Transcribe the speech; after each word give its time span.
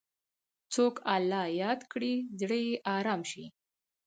څوک 0.73 0.95
الله 1.15 1.43
یاد 1.63 1.79
کړي، 1.91 2.13
زړه 2.39 2.57
یې 2.65 2.73
ارام 2.97 3.21
شي. 3.31 3.45